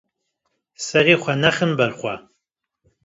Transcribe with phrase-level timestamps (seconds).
[0.85, 2.15] Serê xwe nexin ber xwe.